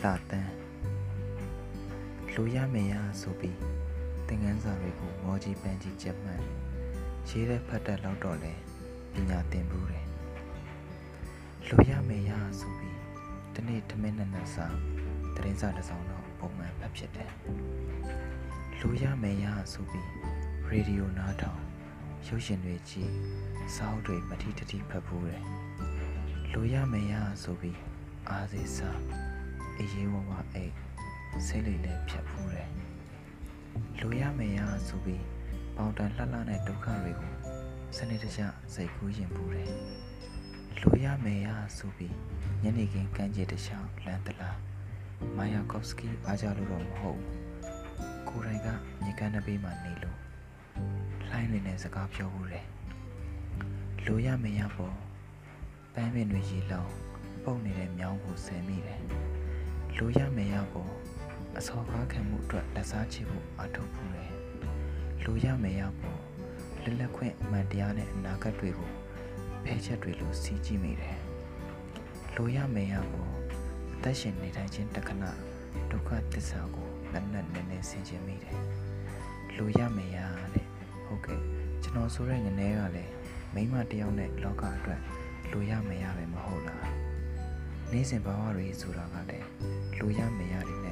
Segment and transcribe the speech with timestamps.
[0.00, 0.52] လှတန်း
[2.34, 3.58] လူရမယ်ရဆိုပြီး
[4.26, 6.42] သင်ခန်းစာတွေကိုမောကြီးပန်းကြီးကြက်မှန်
[7.28, 8.54] ရေးတဲ့ဖတ်တဲ့လောက်တော့လဲ
[9.12, 10.06] ပညာသင်ဘူးတယ်
[11.68, 12.98] လူရမယ်ရဆိုပြီး
[13.54, 14.66] ဒီနေ့ထမင်းနဲ့နဲ့စာ
[15.34, 17.30] သတင်းစာတစ်စောင်တော့ပုံမှန်ဖတ်ဖြစ်တယ်
[18.80, 20.08] လူရမယ်ရဆိုပြီး
[20.68, 21.60] ရေဒီယိုနားထောင်
[22.26, 23.10] ရုပ်ရှင်တွေကြည့်
[23.74, 25.42] စာအုပ်တွေမထီတထီဖတ်ဘူးတယ်
[26.54, 27.78] လူရမယ်ရဆိုပြီး
[28.28, 29.00] အားစေးစား
[29.76, 30.74] အေးရေးဝဝအိတ်
[31.46, 32.68] စိတ်လေးလည်းဖြတ်ဖူးတယ်
[34.00, 35.24] လူရမယ်ရဆိုပြီး
[35.76, 37.32] ပေါင်တန်လှလှနဲ့ဒုက္ခတွေကို
[37.96, 38.40] စနစ်တကျ
[38.74, 39.72] စိတ်ကူးရင်ဖူးတယ်
[40.80, 42.16] လူရမယ်ရဆိုပြီး
[42.62, 44.58] ညနေခင်းကမ်းခြေတစ်လျှောက်လမ်းတလား
[45.36, 48.68] မာယာကော့စကီအားကြလို့တော့မဟုတ်ဘူးကိုယ်တိုင်က
[49.02, 50.18] မြေကမ်းတစ်ပေးမှနေလို့
[51.28, 52.66] လှိုင်းတွေနဲ့စကားပြောဘူးတယ်
[54.04, 55.11] လူရမယ်ရပေါ်
[55.94, 56.92] ပန်းပင်တွေရေလောင်း
[57.44, 59.02] ပုတ်နေတဲ့မြောင်းကိုဆယ်မိတယ်
[59.96, 60.92] လူရမယ်ရပေါ်
[61.58, 64.32] အစောကားခံမှုအတွက်လက်စားချဖို့အထောက်ပူတယ်
[65.24, 66.20] လူရမယ်ရပေါ်
[66.82, 68.90] လက်လက်ခွင့်အမှန်တရားနဲ့အနာဂတ်တွေကို
[69.64, 71.18] ဖဲချက်တွေလိုစီးကြည့်မိတယ်
[72.34, 73.32] လူရမယ်ရပေါ်
[73.94, 75.30] အသက်ရှင်နေထိုင်ခြင်းတက္ကနာ
[75.90, 78.58] ဒုက္ခသစ္စာကိုလက်နက်နဲ့နဲ့ဆင်ခြင်မိတယ်
[79.56, 80.18] လူရမယ်ရ
[80.54, 80.66] တဲ့
[81.04, 81.40] ဟုတ်ကဲ့
[81.82, 83.12] ကျွန်တော်ဆိုတဲ့ငနေကလည်း
[83.54, 85.00] မိမတယောက်နဲ့လောကအတွက်
[85.52, 86.86] လူရမယ်ရပဲမဟုတ်လား
[87.90, 89.46] နေ့စဉ်ဘဝတွေဆိုတာကလည်း
[89.98, 90.91] လူရမယ်ရတွေနဲ